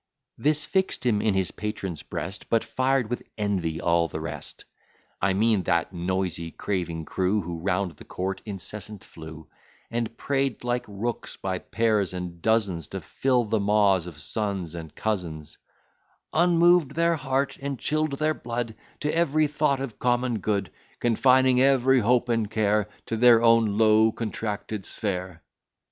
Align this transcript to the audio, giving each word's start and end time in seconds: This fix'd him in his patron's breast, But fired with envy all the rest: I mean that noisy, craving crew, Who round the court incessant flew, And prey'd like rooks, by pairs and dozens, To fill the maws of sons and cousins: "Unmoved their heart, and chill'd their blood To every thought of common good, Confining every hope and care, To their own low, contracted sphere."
This 0.39 0.65
fix'd 0.65 1.05
him 1.05 1.21
in 1.21 1.35
his 1.35 1.51
patron's 1.51 2.01
breast, 2.01 2.49
But 2.49 2.63
fired 2.63 3.07
with 3.07 3.21
envy 3.37 3.79
all 3.79 4.07
the 4.07 4.19
rest: 4.19 4.65
I 5.21 5.33
mean 5.35 5.61
that 5.65 5.93
noisy, 5.93 6.49
craving 6.49 7.05
crew, 7.05 7.39
Who 7.43 7.59
round 7.59 7.91
the 7.97 8.03
court 8.03 8.41
incessant 8.43 9.03
flew, 9.03 9.47
And 9.91 10.17
prey'd 10.17 10.63
like 10.63 10.85
rooks, 10.87 11.37
by 11.37 11.59
pairs 11.59 12.13
and 12.15 12.41
dozens, 12.41 12.87
To 12.87 12.99
fill 13.01 13.43
the 13.43 13.59
maws 13.59 14.07
of 14.07 14.17
sons 14.17 14.73
and 14.73 14.95
cousins: 14.95 15.59
"Unmoved 16.33 16.95
their 16.95 17.15
heart, 17.15 17.57
and 17.61 17.77
chill'd 17.77 18.13
their 18.17 18.33
blood 18.33 18.73
To 19.01 19.13
every 19.15 19.45
thought 19.45 19.79
of 19.79 19.99
common 19.99 20.39
good, 20.39 20.71
Confining 20.99 21.61
every 21.61 21.99
hope 21.99 22.27
and 22.27 22.49
care, 22.49 22.89
To 23.05 23.15
their 23.15 23.43
own 23.43 23.77
low, 23.77 24.11
contracted 24.11 24.83
sphere." 24.83 25.43